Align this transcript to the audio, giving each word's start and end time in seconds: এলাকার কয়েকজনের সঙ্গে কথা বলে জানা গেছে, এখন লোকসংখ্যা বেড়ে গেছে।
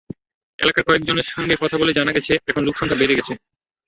এলাকার 0.59 0.83
কয়েকজনের 0.87 1.27
সঙ্গে 1.27 1.55
কথা 1.55 1.75
বলে 1.77 1.91
জানা 1.93 2.11
গেছে, 2.11 2.33
এখন 2.47 2.61
লোকসংখ্যা 2.65 2.99
বেড়ে 2.99 3.17
গেছে। 3.17 3.33